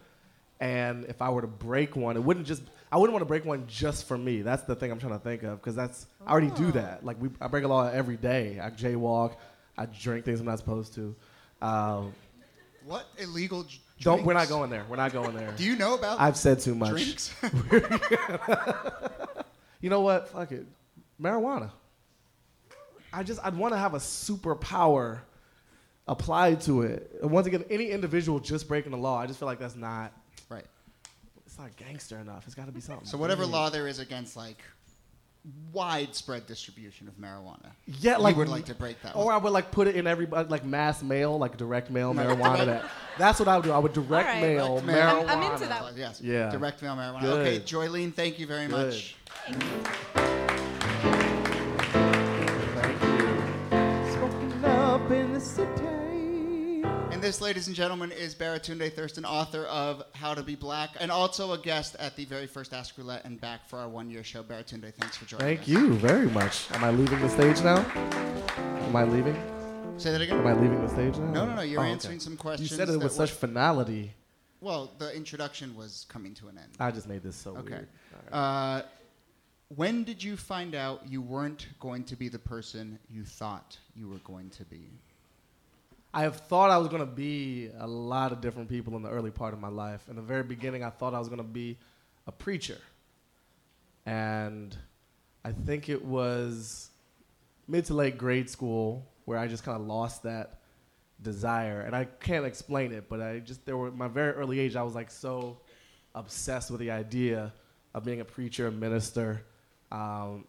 And 0.60 1.04
if 1.06 1.20
I 1.20 1.28
were 1.30 1.40
to 1.42 1.46
break 1.48 1.96
one, 1.96 2.16
it 2.16 2.22
wouldn't 2.22 2.46
just, 2.46 2.62
I 2.90 2.96
wouldn't 2.96 3.12
want 3.12 3.22
to 3.22 3.26
break 3.26 3.44
one 3.44 3.66
just 3.66 4.06
for 4.06 4.16
me. 4.16 4.42
That's 4.42 4.62
the 4.62 4.76
thing 4.76 4.92
I'm 4.92 5.00
trying 5.00 5.12
to 5.14 5.18
think 5.18 5.42
of 5.42 5.60
because 5.60 5.74
that's 5.74 6.06
I 6.24 6.30
already 6.30 6.50
do 6.50 6.70
that. 6.72 7.04
Like 7.04 7.20
we, 7.20 7.30
I 7.40 7.48
break 7.48 7.64
a 7.64 7.68
law 7.68 7.88
every 7.88 8.16
day. 8.16 8.60
I 8.62 8.70
jaywalk. 8.70 9.34
I 9.76 9.86
drink 9.86 10.24
things 10.24 10.38
I'm 10.40 10.46
not 10.46 10.58
supposed 10.58 10.94
to. 10.94 11.14
Um, 11.60 12.12
What 12.84 13.06
illegal? 13.18 13.66
J- 14.02 14.04
don't. 14.04 14.24
We're 14.24 14.34
not 14.34 14.48
going 14.48 14.70
there. 14.70 14.84
We're 14.88 14.96
not 14.96 15.12
going 15.12 15.34
there. 15.34 15.52
Do 15.56 15.64
you 15.64 15.76
know 15.76 15.94
about 15.94 16.20
I've 16.20 16.36
said 16.36 16.60
too 16.60 16.74
much. 16.74 16.90
drinks? 16.90 17.34
You 19.80 19.90
know 19.90 20.00
what? 20.00 20.28
Fuck 20.28 20.52
it. 20.52 20.64
Marijuana. 21.20 21.70
I 23.12 23.24
just 23.24 23.40
I'd 23.44 23.56
want 23.56 23.74
to 23.74 23.78
have 23.78 23.94
a 23.94 23.98
superpower 23.98 25.18
applied 26.06 26.60
to 26.62 26.82
it. 26.82 27.18
And 27.20 27.32
once 27.32 27.48
again, 27.48 27.64
any 27.68 27.90
individual 27.90 28.38
just 28.38 28.68
breaking 28.68 28.92
the 28.92 28.98
law, 28.98 29.18
I 29.18 29.26
just 29.26 29.40
feel 29.40 29.46
like 29.46 29.58
that's 29.58 29.74
not 29.74 30.12
right. 30.48 30.64
it's 31.44 31.58
not 31.58 31.74
gangster 31.76 32.18
enough. 32.18 32.44
It's 32.46 32.54
got 32.54 32.66
to 32.66 32.72
be 32.72 32.80
something. 32.80 33.06
So 33.06 33.18
whatever 33.18 33.42
big. 33.42 33.50
law 33.52 33.70
there 33.70 33.88
is 33.88 33.98
against 33.98 34.36
like 34.36 34.58
widespread 35.72 36.46
distribution 36.46 37.08
of 37.08 37.14
marijuana, 37.18 37.70
Yeah, 37.86 38.16
like 38.18 38.34
you 38.34 38.38
would 38.38 38.48
like 38.48 38.66
to 38.66 38.74
break 38.74 39.00
that. 39.02 39.16
Or 39.16 39.24
law. 39.26 39.30
I 39.32 39.36
would 39.38 39.52
like 39.52 39.70
put 39.72 39.88
it 39.88 39.96
in 39.96 40.06
every 40.06 40.28
uh, 40.30 40.44
like 40.48 40.64
mass 40.64 41.02
mail, 41.02 41.36
like 41.38 41.56
direct 41.56 41.90
mail 41.90 42.14
marijuana. 42.14 42.66
That 42.66 42.84
that's 43.18 43.38
what 43.40 43.48
I 43.48 43.56
would 43.56 43.64
do. 43.64 43.72
I 43.72 43.78
would 43.78 43.92
direct 43.92 44.28
All 44.28 44.34
right. 44.34 44.40
mail 44.40 44.80
Direct 44.80 44.86
marijuana. 44.98 45.28
I'm- 45.28 45.42
I'm 45.42 45.52
into 45.52 45.66
that. 45.66 45.96
Yes. 45.96 46.20
Yeah. 46.20 46.50
Direct 46.50 46.80
mail 46.82 46.94
marijuana. 46.94 47.20
Good. 47.22 47.46
Okay, 47.46 47.58
Joylene, 47.64 48.14
thank 48.14 48.38
you 48.38 48.46
very 48.46 48.66
Good. 48.68 48.94
much. 48.94 49.16
And 57.22 57.28
this, 57.28 57.40
ladies 57.40 57.68
and 57.68 57.76
gentlemen, 57.76 58.10
is 58.10 58.34
Baratunde 58.34 58.92
Thurston, 58.94 59.24
author 59.24 59.62
of 59.66 60.02
How 60.12 60.34
to 60.34 60.42
Be 60.42 60.56
Black, 60.56 60.90
and 60.98 61.08
also 61.08 61.52
a 61.52 61.58
guest 61.58 61.94
at 62.00 62.16
the 62.16 62.24
very 62.24 62.48
first 62.48 62.74
Ask 62.74 62.98
Roulette 62.98 63.24
and 63.24 63.40
back 63.40 63.68
for 63.68 63.78
our 63.78 63.88
one-year 63.88 64.24
show. 64.24 64.42
Baratunde, 64.42 64.92
thanks 64.94 65.18
for 65.18 65.24
joining 65.26 65.46
Thank 65.46 65.60
us. 65.60 65.68
you 65.68 65.92
very 65.92 66.26
much. 66.30 66.68
Am 66.72 66.82
I 66.82 66.90
leaving 66.90 67.20
the 67.20 67.28
stage 67.28 67.62
now? 67.62 67.78
Am 68.56 68.96
I 68.96 69.04
leaving? 69.04 69.36
Say 69.98 70.10
that 70.10 70.20
again. 70.20 70.40
Am 70.40 70.46
I 70.48 70.52
leaving 70.54 70.82
the 70.82 70.88
stage 70.88 71.16
now? 71.18 71.30
No, 71.30 71.46
no, 71.46 71.54
no. 71.54 71.62
You're 71.62 71.78
Oh, 71.78 71.84
okay. 71.84 71.92
answering 71.92 72.18
some 72.18 72.36
questions. 72.36 72.68
You 72.72 72.76
said 72.76 72.88
it 72.88 72.98
with 72.98 73.12
such 73.12 73.30
finality. 73.30 74.12
Well, 74.60 74.90
the 74.98 75.14
introduction 75.14 75.76
was 75.76 76.06
coming 76.08 76.34
to 76.34 76.48
an 76.48 76.58
end. 76.58 76.70
I 76.80 76.90
just 76.90 77.06
made 77.08 77.22
this 77.22 77.36
so 77.36 77.56
Okay. 77.58 77.70
weird. 77.74 77.88
Right. 78.32 78.36
Uh, 78.36 78.82
when 79.68 80.02
did 80.02 80.24
you 80.24 80.36
find 80.36 80.74
out 80.74 81.08
you 81.08 81.22
weren't 81.22 81.68
going 81.78 82.02
to 82.02 82.16
be 82.16 82.28
the 82.28 82.40
person 82.40 82.98
you 83.08 83.24
thought 83.24 83.78
you 83.94 84.08
were 84.08 84.18
going 84.24 84.50
to 84.50 84.64
be? 84.64 84.88
I 86.14 86.22
have 86.22 86.36
thought 86.36 86.70
I 86.70 86.76
was 86.76 86.88
going 86.88 87.00
to 87.00 87.06
be 87.06 87.70
a 87.78 87.86
lot 87.86 88.32
of 88.32 88.40
different 88.40 88.68
people 88.68 88.96
in 88.96 89.02
the 89.02 89.08
early 89.08 89.30
part 89.30 89.54
of 89.54 89.60
my 89.60 89.68
life. 89.68 90.08
In 90.10 90.16
the 90.16 90.22
very 90.22 90.42
beginning, 90.42 90.84
I 90.84 90.90
thought 90.90 91.14
I 91.14 91.18
was 91.18 91.28
going 91.28 91.38
to 91.38 91.44
be 91.44 91.78
a 92.26 92.32
preacher. 92.32 92.78
And 94.04 94.76
I 95.44 95.52
think 95.52 95.88
it 95.88 96.04
was 96.04 96.90
mid 97.66 97.86
to 97.86 97.94
late 97.94 98.18
grade 98.18 98.50
school 98.50 99.08
where 99.24 99.38
I 99.38 99.46
just 99.46 99.64
kind 99.64 99.80
of 99.80 99.86
lost 99.86 100.24
that 100.24 100.60
desire. 101.22 101.80
And 101.80 101.96
I 101.96 102.04
can't 102.04 102.44
explain 102.44 102.92
it, 102.92 103.08
but 103.08 103.22
I 103.22 103.38
just, 103.38 103.64
there 103.64 103.76
were, 103.76 103.90
my 103.90 104.08
very 104.08 104.32
early 104.32 104.60
age, 104.60 104.76
I 104.76 104.82
was 104.82 104.94
like 104.94 105.10
so 105.10 105.60
obsessed 106.14 106.70
with 106.70 106.80
the 106.80 106.90
idea 106.90 107.54
of 107.94 108.04
being 108.04 108.20
a 108.20 108.24
preacher, 108.24 108.66
a 108.66 108.70
minister, 108.70 109.44
um, 109.90 110.44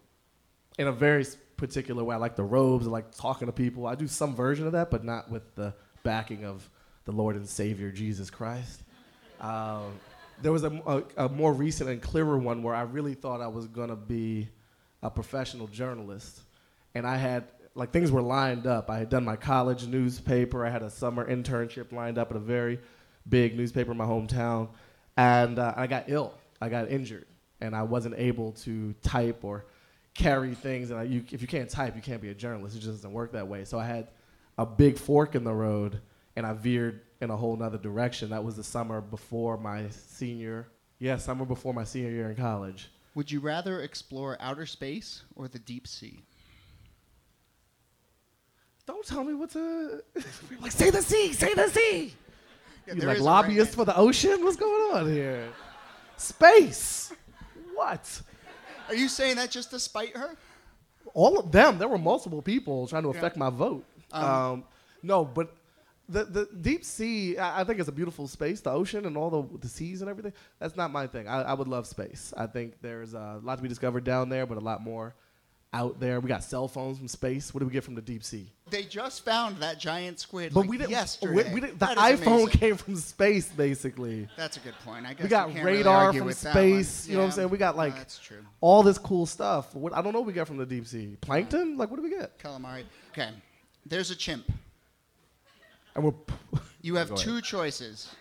in 0.78 0.88
a 0.88 0.92
very 0.92 1.24
particular 1.56 2.02
way. 2.04 2.14
I 2.14 2.18
like 2.18 2.36
the 2.36 2.44
robes, 2.44 2.86
I 2.86 2.90
like 2.90 3.14
talking 3.14 3.46
to 3.46 3.52
people. 3.52 3.86
I 3.86 3.94
do 3.94 4.06
some 4.08 4.34
version 4.34 4.66
of 4.66 4.72
that, 4.72 4.90
but 4.90 5.04
not 5.04 5.30
with 5.30 5.54
the 5.54 5.74
backing 6.02 6.44
of 6.44 6.68
the 7.04 7.12
Lord 7.12 7.36
and 7.36 7.48
Savior 7.48 7.90
Jesus 7.90 8.30
Christ. 8.30 8.82
Um, 9.40 9.92
there 10.42 10.52
was 10.52 10.64
a, 10.64 10.70
a, 10.86 11.26
a 11.26 11.28
more 11.28 11.52
recent 11.52 11.90
and 11.90 12.00
clearer 12.00 12.38
one 12.38 12.62
where 12.62 12.74
I 12.74 12.82
really 12.82 13.14
thought 13.14 13.40
I 13.40 13.46
was 13.46 13.66
going 13.66 13.90
to 13.90 13.96
be 13.96 14.48
a 15.02 15.10
professional 15.10 15.66
journalist. 15.68 16.40
And 16.94 17.06
I 17.06 17.16
had, 17.16 17.44
like, 17.74 17.92
things 17.92 18.10
were 18.10 18.22
lined 18.22 18.66
up. 18.66 18.90
I 18.90 18.98
had 18.98 19.10
done 19.10 19.24
my 19.24 19.36
college 19.36 19.86
newspaper, 19.86 20.64
I 20.64 20.70
had 20.70 20.82
a 20.82 20.90
summer 20.90 21.28
internship 21.28 21.92
lined 21.92 22.18
up 22.18 22.30
at 22.30 22.36
a 22.36 22.40
very 22.40 22.80
big 23.28 23.56
newspaper 23.56 23.92
in 23.92 23.98
my 23.98 24.06
hometown. 24.06 24.68
And 25.16 25.58
uh, 25.58 25.74
I 25.76 25.86
got 25.86 26.04
ill, 26.08 26.34
I 26.60 26.68
got 26.68 26.90
injured, 26.90 27.26
and 27.60 27.74
I 27.74 27.82
wasn't 27.82 28.16
able 28.18 28.52
to 28.52 28.94
type 29.02 29.44
or 29.44 29.66
carry 30.14 30.54
things. 30.54 30.90
And 30.90 31.00
I, 31.00 31.02
you, 31.04 31.24
if 31.30 31.42
you 31.42 31.48
can't 31.48 31.68
type, 31.68 31.94
you 31.96 32.02
can't 32.02 32.22
be 32.22 32.30
a 32.30 32.34
journalist. 32.34 32.76
It 32.76 32.80
just 32.80 32.92
doesn't 32.92 33.12
work 33.12 33.32
that 33.32 33.46
way. 33.46 33.64
So 33.64 33.78
I 33.78 33.84
had 33.84 34.08
a 34.56 34.64
big 34.64 34.98
fork 34.98 35.34
in 35.34 35.44
the 35.44 35.52
road, 35.52 36.00
and 36.36 36.46
I 36.46 36.52
veered 36.52 37.02
in 37.20 37.30
a 37.30 37.36
whole 37.36 37.56
nother 37.56 37.78
direction. 37.78 38.30
That 38.30 38.44
was 38.44 38.56
the 38.56 38.64
summer 38.64 39.00
before 39.00 39.56
my 39.56 39.88
senior, 39.90 40.68
yeah, 40.98 41.16
summer 41.16 41.44
before 41.44 41.74
my 41.74 41.84
senior 41.84 42.10
year 42.10 42.30
in 42.30 42.36
college. 42.36 42.90
Would 43.14 43.30
you 43.30 43.40
rather 43.40 43.80
explore 43.80 44.36
outer 44.40 44.66
space 44.66 45.22
or 45.36 45.48
the 45.48 45.58
deep 45.58 45.86
sea? 45.86 46.24
Don't 48.86 49.06
tell 49.06 49.24
me 49.24 49.34
what 49.34 49.50
to. 49.50 50.02
like, 50.60 50.72
say 50.72 50.90
the 50.90 51.00
sea, 51.00 51.32
say 51.32 51.54
the 51.54 51.68
sea. 51.68 52.14
Yeah, 52.86 52.94
you 52.94 53.02
like 53.02 53.16
is 53.16 53.22
lobbyists 53.22 53.74
for 53.74 53.84
the 53.84 53.96
ocean? 53.96 54.44
What's 54.44 54.56
going 54.56 54.96
on 54.96 55.10
here? 55.10 55.48
Space. 56.16 57.12
What? 57.74 58.22
Are 58.88 58.94
you 58.94 59.08
saying 59.08 59.36
that 59.36 59.50
just 59.50 59.70
to 59.70 59.78
spite 59.78 60.16
her? 60.16 60.36
all 61.12 61.38
of 61.38 61.52
them. 61.52 61.78
There 61.78 61.86
were 61.86 61.98
multiple 61.98 62.42
people 62.42 62.86
trying 62.88 63.02
to 63.04 63.10
Yeah. 63.10 63.18
affect 63.18 63.36
my 63.36 63.50
vote. 63.50 63.84
Um, 64.12 64.24
Um, 64.24 64.64
no, 65.02 65.24
but 65.24 65.54
the 66.08 66.24
the 66.24 66.48
deep 66.60 66.84
sea, 66.84 67.38
I, 67.38 67.60
I 67.60 67.64
think 67.64 67.78
it's 67.78 67.88
a 67.88 67.92
beautiful 67.92 68.26
space. 68.26 68.60
The 68.60 68.70
ocean 68.70 69.06
and 69.06 69.16
all 69.16 69.30
the 69.30 69.58
the 69.58 69.68
seas 69.68 70.00
and 70.02 70.10
everything. 70.10 70.32
That's 70.58 70.76
not 70.76 70.90
my 70.90 71.06
thing. 71.06 71.28
I, 71.28 71.42
I 71.42 71.54
would 71.54 71.68
love 71.68 71.86
space. 71.86 72.32
I 72.36 72.46
think 72.46 72.80
there's 72.80 73.14
a 73.14 73.40
lot 73.42 73.56
to 73.56 73.62
be 73.62 73.68
discovered 73.68 74.04
down 74.04 74.28
there, 74.28 74.44
but 74.46 74.56
a 74.58 74.60
lot 74.60 74.82
more 74.82 75.14
out 75.74 75.98
there. 75.98 76.20
We 76.20 76.28
got 76.28 76.44
cell 76.44 76.68
phones 76.68 76.98
from 76.98 77.08
space. 77.08 77.52
What 77.52 77.60
do 77.60 77.66
we 77.66 77.72
get 77.72 77.82
from 77.82 77.96
the 77.96 78.00
deep 78.00 78.22
sea? 78.22 78.46
They 78.70 78.84
just 78.84 79.24
found 79.24 79.58
that 79.58 79.78
giant 79.78 80.20
squid. 80.20 80.54
But 80.54 80.60
like 80.60 80.70
we 80.70 80.78
didn't. 80.78 80.90
yesterday. 80.90 81.48
We, 81.48 81.54
we 81.54 81.60
didn't 81.60 81.80
the 81.80 81.86
iPhone 81.86 82.44
amazing. 82.44 82.46
came 82.48 82.76
from 82.76 82.96
space, 82.96 83.48
basically. 83.48 84.28
That's 84.36 84.56
a 84.56 84.60
good 84.60 84.74
point. 84.84 85.04
I 85.04 85.14
guess 85.14 85.24
We 85.24 85.28
got 85.28 85.52
really 85.52 85.78
radar 85.78 86.06
argue 86.06 86.22
from 86.22 86.32
space. 86.32 87.08
You 87.08 87.14
know 87.14 87.20
what 87.20 87.26
I'm 87.26 87.32
saying? 87.32 87.50
We 87.50 87.58
got 87.58 87.76
like 87.76 87.94
all 88.60 88.82
this 88.82 88.98
cool 88.98 89.26
stuff. 89.26 89.74
What 89.74 89.94
I 89.94 90.00
don't 90.00 90.12
know. 90.12 90.20
What 90.20 90.28
we 90.28 90.32
got 90.32 90.46
from 90.46 90.56
the 90.56 90.66
deep 90.66 90.86
sea 90.86 91.16
plankton. 91.20 91.76
Like 91.76 91.90
what 91.90 91.96
do 91.96 92.02
we 92.02 92.10
get? 92.10 92.38
Calamari. 92.38 92.84
Okay. 93.10 93.30
There's 93.84 94.10
a 94.10 94.16
chimp. 94.16 94.50
And 95.96 96.04
we're 96.04 96.14
You 96.82 96.94
have 96.94 97.14
two 97.16 97.40
choices. 97.40 98.14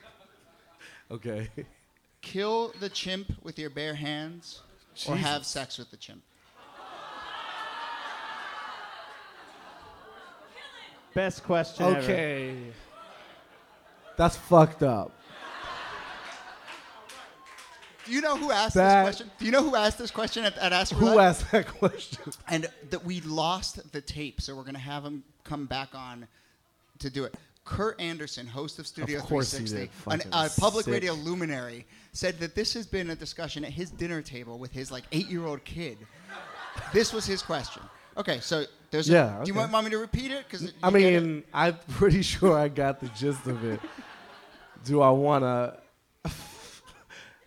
okay. 1.12 1.50
Kill 2.22 2.74
the 2.80 2.88
chimp 2.90 3.34
with 3.44 3.60
your 3.60 3.70
bare 3.70 3.96
hands 3.96 4.62
or 5.08 5.16
have 5.18 5.46
sex 5.46 5.78
with 5.78 5.92
the 5.92 5.98
chimp. 5.98 6.22
Best 11.14 11.44
question 11.44 11.86
ever. 11.86 12.00
Okay. 12.00 12.56
That's 14.18 14.36
fucked 14.36 14.84
up. 14.84 15.12
Do 18.06 18.12
you 18.12 18.20
know 18.22 18.36
who 18.36 18.52
asked 18.52 18.76
That- 18.76 19.06
this 19.06 19.16
question? 19.16 19.32
Do 19.40 19.46
you 19.46 19.52
know 19.52 19.64
who 19.64 19.76
asked 19.76 19.98
this 19.98 20.12
question 20.12 20.44
at, 20.44 20.58
at 20.58 20.74
Ask 20.74 20.92
Who 20.94 21.06
Roulette? 21.10 21.20
asked 21.28 21.52
that 21.52 21.68
question? 21.68 22.34
And 22.50 22.68
that 22.90 23.06
we 23.06 23.22
lost 23.22 23.92
the 23.94 24.02
tape, 24.02 24.42
so 24.42 24.56
we're 24.56 24.64
gonna 24.66 24.78
have 24.80 25.06
him 25.06 25.24
come 25.46 25.66
back 25.68 25.96
on 25.96 26.28
to 27.00 27.10
do 27.10 27.24
it. 27.24 27.36
Kurt 27.64 28.00
Andersen, 28.02 28.46
host 28.46 28.78
of 28.78 28.88
Studio 28.88 29.20
Of 29.20 29.26
course 29.26 29.54
he 29.54 29.60
360, 29.66 29.78
did. 29.78 30.14
an- 30.14 30.20
Fucking 30.32 30.56
a 30.58 30.60
public 30.60 30.84
sick. 30.86 30.94
radio 30.94 31.14
luminary, 31.14 31.86
said 32.12 32.38
that 32.42 32.56
this 32.56 32.74
has 32.74 32.86
been 32.86 33.10
a 33.12 33.16
discussion 33.16 33.64
at 33.64 33.72
his 33.72 33.90
dinner 33.90 34.22
table 34.22 34.60
with 34.60 34.74
his 34.74 34.92
like 34.92 35.06
eight-year-old 35.14 35.64
kid. 35.64 35.98
This 36.92 37.14
was 37.14 37.26
his 37.26 37.42
question. 37.42 37.84
Okay, 38.18 38.40
so 38.42 38.66
there's. 38.92 39.10
A, 39.10 39.14
Yeah, 39.14 39.26
Do 39.44 39.48
you 39.48 39.54
okay. 39.54 39.60
want, 39.60 39.72
want 39.72 39.86
me 39.86 39.92
to 39.92 39.98
repeat 39.98 40.32
it? 40.32 40.46
Because 40.50 40.72
I 40.82 40.90
mean, 40.90 41.44
I'm 41.54 41.78
pretty 41.92 42.22
sure 42.22 42.58
I 42.58 42.68
got 42.68 43.00
the 43.00 43.08
gist 43.10 43.46
of 43.48 43.64
it. 43.66 43.80
Do 44.86 45.02
I 45.02 45.10
want 45.12 45.44
to 45.44 46.32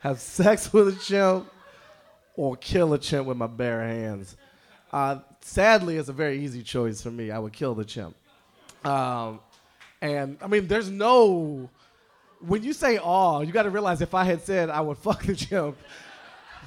have 0.00 0.20
sex 0.20 0.72
with 0.72 0.88
a 0.88 0.92
chimp 0.98 1.50
or 2.34 2.56
kill 2.56 2.92
a 2.94 2.98
chimp 2.98 3.26
with 3.26 3.36
my 3.36 3.46
bare 3.46 3.82
hands? 3.82 4.36
Uh, 4.92 5.18
sadly, 5.40 5.96
it's 5.96 6.08
a 6.08 6.12
very 6.12 6.42
easy 6.44 6.62
choice 6.62 7.02
for 7.02 7.10
me. 7.10 7.30
I 7.30 7.38
would 7.38 7.52
kill 7.52 7.74
the 7.74 7.84
chimp. 7.84 8.16
Um, 8.84 9.40
and 10.00 10.38
I 10.42 10.46
mean, 10.46 10.66
there's 10.66 10.90
no. 10.90 11.68
When 12.40 12.62
you 12.62 12.72
say 12.72 12.98
"all," 12.98 13.42
you 13.42 13.52
got 13.52 13.64
to 13.64 13.70
realize 13.70 14.00
if 14.00 14.14
I 14.14 14.24
had 14.24 14.42
said 14.42 14.70
I 14.70 14.80
would 14.80 14.98
fuck 15.06 15.24
the 15.24 15.34
chimp, 15.34 15.76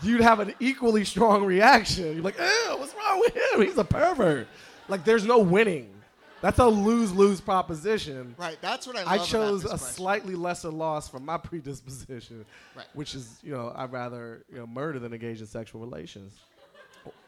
you'd 0.02 0.22
have 0.22 0.40
an 0.40 0.54
equally 0.60 1.06
strong 1.06 1.46
reaction. 1.46 2.14
You're 2.14 2.24
like, 2.24 2.38
"Ew, 2.38 2.76
what's 2.78 2.94
wrong 3.20 3.32
with 3.34 3.36
him? 3.54 3.62
He's 3.68 3.78
a 3.78 3.84
pervert." 3.84 4.48
Like, 4.88 5.04
there's 5.04 5.26
no 5.26 5.40
winning. 5.40 5.94
That's 6.42 6.60
a 6.60 6.68
lose-lose 6.68 7.42
proposition. 7.42 8.34
Right, 8.38 8.58
that's 8.62 8.88
what 8.88 8.96
I 8.96 9.04
love 9.04 9.08
I 9.12 9.18
chose 9.26 9.66
a 9.66 9.78
slightly 9.78 10.36
lesser 10.36 10.70
loss 10.70 11.10
from 11.10 11.26
my 11.26 11.38
predisposition, 11.50 12.46
Right. 12.76 12.86
which 12.94 13.14
is, 13.14 13.40
you 13.44 13.52
know, 13.52 13.74
I'd 13.76 13.92
rather 13.92 14.44
you 14.52 14.60
know 14.60 14.66
murder 14.68 15.00
than 15.00 15.14
engage 15.14 15.42
in 15.42 15.48
sexual 15.48 15.82
relations. 15.82 16.34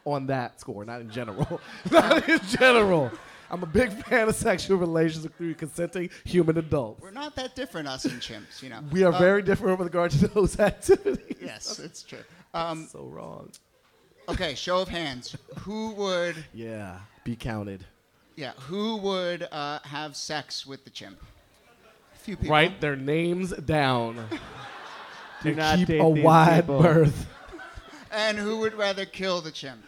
On 0.04 0.26
that 0.26 0.60
score, 0.60 0.84
not 0.84 1.00
in 1.00 1.10
general. 1.10 1.60
not 1.90 2.28
in 2.28 2.40
general. 2.48 3.10
I'm 3.50 3.62
a 3.62 3.66
big 3.66 3.90
fan 4.04 4.28
of 4.28 4.34
sexual 4.34 4.76
relations 4.78 5.24
with 5.24 5.34
three 5.36 5.54
consenting 5.54 6.10
human 6.24 6.58
adults. 6.58 7.00
We're 7.02 7.10
not 7.10 7.36
that 7.36 7.54
different, 7.54 7.86
us 7.88 8.04
and 8.04 8.20
chimps, 8.20 8.62
you 8.62 8.68
know. 8.70 8.80
We 8.90 9.04
are 9.04 9.12
Uh, 9.12 9.18
very 9.18 9.42
different 9.42 9.78
with 9.78 9.86
regard 9.88 10.10
to 10.12 10.28
those 10.28 10.58
activities. 10.70 11.36
Yes, 11.40 11.78
it's 11.78 12.02
true. 12.02 12.18
Um, 12.54 12.88
so 12.90 13.04
wrong. 13.04 13.50
Okay, 14.28 14.54
show 14.54 14.80
of 14.82 14.88
hands. 14.88 15.36
Who 15.60 15.90
would? 15.92 16.44
Yeah, 16.54 16.98
be 17.24 17.36
counted. 17.36 17.84
Yeah, 18.36 18.52
who 18.52 18.96
would 18.98 19.46
uh, 19.52 19.80
have 19.84 20.16
sex 20.16 20.66
with 20.66 20.84
the 20.84 20.90
chimp? 20.90 21.18
A 22.14 22.18
few 22.18 22.36
people. 22.36 22.52
Write 22.52 22.80
their 22.80 22.96
names 22.96 23.50
down. 23.52 24.16
Do 25.42 25.50
to 25.50 25.56
not 25.56 25.78
keep 25.78 25.88
date 25.88 26.00
a 26.00 26.14
these 26.14 26.24
wide 26.24 26.62
people. 26.62 26.80
berth. 26.82 27.26
And 28.12 28.38
who 28.38 28.58
would 28.58 28.74
rather 28.74 29.04
kill 29.04 29.40
the 29.40 29.50
chimp? 29.50 29.82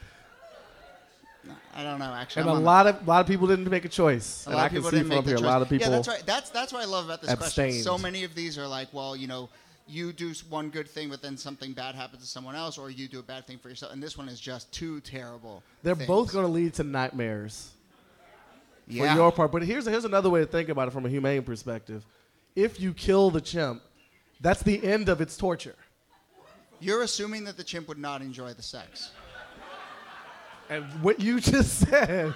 No, 1.47 1.53
I 1.75 1.83
don't 1.85 1.99
know. 1.99 2.13
Actually, 2.13 2.41
And 2.43 2.51
I'm 2.51 2.55
a 2.55 2.57
on 2.59 2.63
the- 2.63 2.67
lot 2.67 2.87
of 2.87 3.07
lot 3.07 3.21
of 3.21 3.27
people 3.27 3.47
didn't 3.47 3.69
make 3.71 3.85
a 3.85 3.89
choice. 3.89 4.47
A 4.47 4.51
and 4.51 4.57
lot 4.57 4.63
I 4.63 4.67
of 4.67 4.73
can 4.73 4.79
people 4.79 4.91
see 4.91 4.97
didn't 4.97 5.07
from 5.09 5.11
make 5.11 5.19
up 5.19 5.25
the 5.27 5.31
here 5.31 5.37
a 5.37 5.41
choice. 5.41 5.47
lot 5.47 5.63
of 5.63 5.69
people. 5.69 5.87
Yeah, 5.87 5.91
that's 5.97 6.09
right. 6.09 6.23
That's 6.27 6.51
that's 6.51 6.73
what 6.73 6.83
I 6.83 6.87
love 6.87 7.05
about 7.05 7.23
this 7.23 7.35
question. 7.35 7.73
So 7.73 7.97
many 7.99 8.25
of 8.25 8.35
these 8.35 8.59
are 8.59 8.67
like, 8.67 8.89
well, 8.93 9.15
you 9.15 9.27
know, 9.27 9.49
you 9.87 10.13
do 10.13 10.33
one 10.49 10.71
good 10.71 10.89
thing, 10.89 11.11
but 11.11 11.21
then 11.21 11.37
something 11.37 11.73
bad 11.73 11.95
happens 11.95 12.23
to 12.23 12.29
someone 12.29 12.55
else, 12.55 12.79
or 12.79 12.91
you 12.91 13.09
do 13.09 13.19
a 13.19 13.23
bad 13.23 13.47
thing 13.47 13.59
for 13.59 13.69
yourself. 13.69 13.93
And 13.93 14.03
this 14.03 14.17
one 14.17 14.29
is 14.29 14.41
just 14.41 14.73
too 14.73 15.01
terrible. 15.01 15.63
They're 15.83 15.95
things. 15.95 16.09
both 16.09 16.33
going 16.33 16.47
to 16.47 16.53
lead 16.53 16.75
to 16.75 16.85
nightmares 16.85 17.71
yeah. 18.87 19.13
for 19.13 19.19
your 19.19 19.33
part. 19.33 19.53
But 19.53 19.63
here's 19.63 19.87
here's 19.87 20.05
another 20.05 20.31
way 20.31 20.41
to 20.41 20.47
think 20.47 20.69
about 20.69 20.89
it 20.89 20.93
from 20.93 21.07
a 21.07 21.09
humane 21.09 21.43
perspective. 21.43 22.05
If 22.57 22.81
you 22.81 22.95
kill 22.95 23.31
the 23.31 23.41
chimp, 23.41 23.83
that's 24.41 24.63
the 24.63 24.83
end 24.85 25.09
of 25.09 25.21
its 25.21 25.37
torture. 25.37 25.77
You're 26.81 27.03
assuming 27.03 27.45
that 27.45 27.57
the 27.57 27.65
chimp 27.65 27.89
would 27.89 27.99
not 27.99 28.23
enjoy 28.23 28.53
the 28.55 28.63
sex. 28.63 29.13
And 30.71 30.85
what 31.03 31.21
you 31.21 31.41
just 31.41 31.79
said 31.81 32.35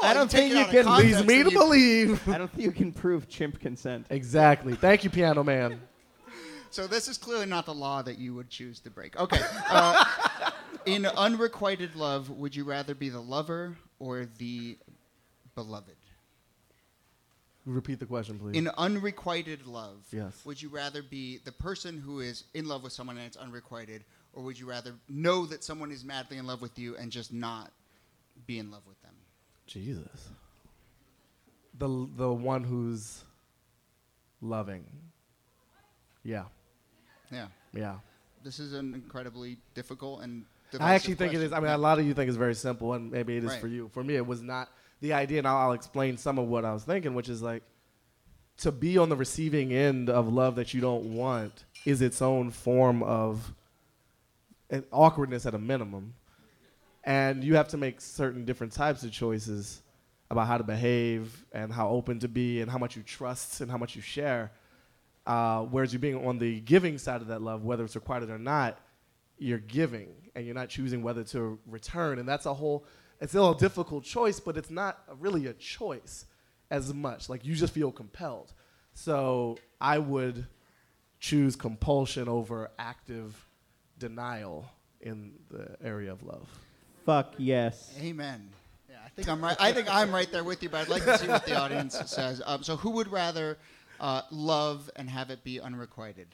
Well, 0.00 0.10
I 0.10 0.14
don't 0.14 0.30
think 0.30 0.54
you 0.54 0.64
can 0.64 0.84
context 0.84 1.16
leads 1.16 1.26
me 1.26 1.42
to 1.42 1.50
you- 1.50 1.58
believe. 1.58 2.28
I 2.28 2.38
don't 2.38 2.50
think 2.50 2.64
you 2.64 2.72
can 2.72 2.92
prove 2.92 3.28
chimp 3.28 3.60
consent. 3.60 4.06
exactly. 4.10 4.74
Thank 4.74 5.04
you, 5.04 5.10
Piano 5.10 5.42
Man. 5.42 5.80
So 6.74 6.88
this 6.88 7.06
is 7.06 7.16
clearly 7.18 7.46
not 7.46 7.66
the 7.66 7.72
law 7.74 8.02
that 8.02 8.18
you 8.18 8.34
would 8.34 8.50
choose 8.50 8.80
to 8.80 8.90
break. 8.90 9.16
Okay. 9.16 9.40
Uh, 9.70 10.04
in 10.86 11.06
unrequited 11.06 11.94
love, 11.94 12.30
would 12.30 12.56
you 12.56 12.64
rather 12.64 12.96
be 12.96 13.08
the 13.10 13.20
lover 13.20 13.76
or 14.00 14.26
the 14.38 14.76
beloved? 15.54 15.94
Repeat 17.64 18.00
the 18.00 18.06
question, 18.06 18.40
please. 18.40 18.56
In 18.56 18.68
unrequited 18.76 19.68
love, 19.68 20.04
Yes. 20.10 20.44
would 20.44 20.60
you 20.60 20.68
rather 20.68 21.00
be 21.00 21.38
the 21.44 21.52
person 21.52 21.96
who 21.96 22.18
is 22.18 22.42
in 22.54 22.66
love 22.66 22.82
with 22.82 22.92
someone 22.92 23.18
and 23.18 23.26
it's 23.26 23.36
unrequited, 23.36 24.04
or 24.32 24.42
would 24.42 24.58
you 24.58 24.68
rather 24.68 24.94
know 25.08 25.46
that 25.46 25.62
someone 25.62 25.92
is 25.92 26.04
madly 26.04 26.38
in 26.38 26.46
love 26.46 26.60
with 26.60 26.76
you 26.76 26.96
and 26.96 27.12
just 27.12 27.32
not 27.32 27.70
be 28.48 28.58
in 28.58 28.72
love 28.72 28.82
with 28.88 29.00
them? 29.02 29.14
Jesus. 29.68 30.28
The 31.78 32.08
the 32.16 32.32
one 32.32 32.64
who's 32.64 33.22
loving. 34.42 34.84
Yeah. 36.24 36.46
Yeah. 37.34 37.46
Yeah. 37.72 37.96
This 38.42 38.60
is 38.60 38.72
an 38.72 38.94
incredibly 38.94 39.58
difficult 39.74 40.22
and 40.22 40.44
I 40.80 40.94
actually 40.94 41.14
think 41.14 41.34
it 41.34 41.40
is. 41.40 41.52
I 41.52 41.60
mean, 41.60 41.70
a 41.70 41.78
lot 41.78 41.98
of 41.98 42.06
you 42.06 42.14
think 42.14 42.28
it's 42.28 42.36
very 42.36 42.54
simple, 42.54 42.94
and 42.94 43.10
maybe 43.10 43.36
it 43.36 43.44
is 43.44 43.50
Right. 43.50 43.60
for 43.60 43.68
you. 43.68 43.88
For 43.92 44.02
me, 44.02 44.16
it 44.16 44.26
was 44.26 44.42
not 44.42 44.70
the 45.00 45.12
idea, 45.12 45.38
and 45.38 45.46
I'll, 45.46 45.56
I'll 45.68 45.72
explain 45.72 46.16
some 46.16 46.38
of 46.38 46.48
what 46.48 46.64
I 46.64 46.72
was 46.72 46.82
thinking, 46.84 47.14
which 47.14 47.28
is 47.28 47.42
like 47.42 47.62
to 48.58 48.72
be 48.72 48.98
on 48.98 49.08
the 49.08 49.16
receiving 49.16 49.72
end 49.72 50.10
of 50.10 50.32
love 50.32 50.56
that 50.56 50.74
you 50.74 50.80
don't 50.80 51.14
want 51.14 51.64
is 51.84 52.02
its 52.02 52.22
own 52.22 52.50
form 52.50 53.02
of 53.02 53.52
an 54.70 54.84
awkwardness 54.92 55.46
at 55.46 55.54
a 55.54 55.58
minimum, 55.58 56.14
and 57.04 57.44
you 57.44 57.56
have 57.56 57.68
to 57.68 57.76
make 57.76 58.00
certain 58.00 58.44
different 58.44 58.72
types 58.72 59.02
of 59.04 59.12
choices 59.12 59.82
about 60.30 60.46
how 60.46 60.56
to 60.58 60.64
behave 60.64 61.44
and 61.52 61.72
how 61.72 61.88
open 61.88 62.18
to 62.18 62.28
be 62.28 62.60
and 62.62 62.70
how 62.70 62.78
much 62.78 62.96
you 62.96 63.02
trust 63.02 63.60
and 63.60 63.70
how 63.70 63.76
much 63.76 63.94
you 63.94 64.02
share. 64.02 64.50
Uh, 65.26 65.62
whereas 65.62 65.92
you're 65.92 66.00
being 66.00 66.26
on 66.26 66.38
the 66.38 66.60
giving 66.60 66.98
side 66.98 67.22
of 67.22 67.28
that 67.28 67.40
love, 67.40 67.64
whether 67.64 67.84
it's 67.84 67.94
required 67.94 68.28
or 68.28 68.38
not, 68.38 68.78
you're 69.38 69.58
giving 69.58 70.08
and 70.34 70.44
you're 70.44 70.54
not 70.54 70.68
choosing 70.68 71.02
whether 71.02 71.24
to 71.24 71.58
return. 71.66 72.18
And 72.18 72.28
that's 72.28 72.46
a 72.46 72.54
whole, 72.54 72.84
it's 73.20 73.32
still 73.32 73.52
a 73.52 73.56
difficult 73.56 74.04
choice, 74.04 74.38
but 74.40 74.56
it's 74.56 74.70
not 74.70 75.02
really 75.18 75.46
a 75.46 75.54
choice 75.54 76.26
as 76.70 76.92
much. 76.92 77.28
Like 77.28 77.44
you 77.44 77.54
just 77.54 77.72
feel 77.72 77.90
compelled. 77.90 78.52
So 78.92 79.58
I 79.80 79.98
would 79.98 80.46
choose 81.20 81.56
compulsion 81.56 82.28
over 82.28 82.70
active 82.78 83.46
denial 83.98 84.66
in 85.00 85.32
the 85.50 85.76
area 85.82 86.12
of 86.12 86.22
love. 86.22 86.48
Fuck 87.06 87.34
yes. 87.38 87.94
Amen. 88.00 88.48
Yeah, 88.88 88.96
I 89.04 89.08
think 89.10 89.28
I'm 89.28 89.42
right. 89.42 89.56
I 89.60 89.72
think 89.72 89.92
I'm 89.92 90.12
right 90.12 90.30
there 90.30 90.44
with 90.44 90.62
you, 90.62 90.68
but 90.68 90.82
I'd 90.82 90.88
like 90.88 91.04
to 91.04 91.18
see 91.18 91.28
what 91.28 91.44
the 91.44 91.56
audience 91.56 92.00
says. 92.06 92.40
Um, 92.44 92.62
so, 92.62 92.76
who 92.76 92.90
would 92.90 93.08
rather 93.08 93.58
uh, 94.00 94.22
love 94.30 94.90
and 94.96 95.08
have 95.08 95.30
it 95.30 95.44
be 95.44 95.60
unrequited, 95.60 96.28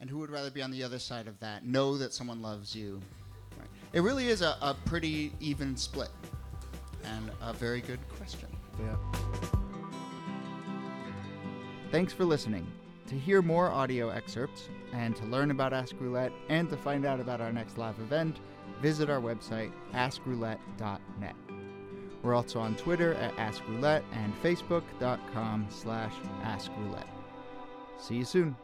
and 0.00 0.08
who 0.08 0.18
would 0.18 0.30
rather 0.30 0.50
be 0.50 0.62
on 0.62 0.70
the 0.70 0.82
other 0.82 0.98
side 0.98 1.28
of 1.28 1.38
that? 1.40 1.64
Know 1.64 1.96
that 1.98 2.12
someone 2.12 2.42
loves 2.42 2.74
you. 2.74 3.00
Right. 3.58 3.68
It 3.92 4.00
really 4.00 4.28
is 4.28 4.42
a, 4.42 4.56
a 4.60 4.76
pretty 4.84 5.32
even 5.40 5.76
split, 5.76 6.10
and 7.04 7.30
a 7.42 7.52
very 7.52 7.80
good 7.80 8.00
question. 8.16 8.48
Yeah. 8.78 8.96
Thanks 11.90 12.12
for 12.12 12.24
listening. 12.24 12.66
To 13.08 13.16
hear 13.16 13.42
more 13.42 13.68
audio 13.68 14.10
excerpts 14.10 14.68
and 14.92 15.16
to 15.16 15.24
learn 15.24 15.50
about 15.50 15.72
Ask 15.72 15.96
Roulette 15.98 16.32
and 16.48 16.70
to 16.70 16.76
find 16.76 17.04
out 17.04 17.18
about 17.18 17.40
our 17.40 17.52
next 17.52 17.76
live 17.76 17.98
event, 17.98 18.38
visit 18.80 19.10
our 19.10 19.20
website, 19.20 19.72
askroulette.net. 19.92 21.34
We're 22.22 22.34
also 22.34 22.60
on 22.60 22.76
Twitter 22.76 23.14
at 23.14 23.38
Ask 23.38 23.62
Roulette 23.68 24.04
and 24.12 24.34
Facebook.com 24.42 25.66
slash 25.70 26.12
Ask 26.42 26.70
Roulette. 26.78 27.08
See 27.98 28.16
you 28.16 28.24
soon. 28.24 28.56